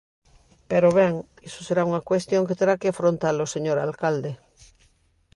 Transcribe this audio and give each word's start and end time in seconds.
Pero, 0.69 0.89
ben, 0.99 1.13
iso 1.47 1.61
será 1.67 1.81
unha 1.89 2.05
cuestión 2.09 2.47
que 2.47 2.57
terá 2.59 2.73
que 2.81 2.89
afrontar 2.93 3.35
o 3.45 3.51
señor 3.53 3.77
alcalde. 3.79 4.31